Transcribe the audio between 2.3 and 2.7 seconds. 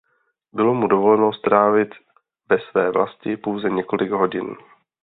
ve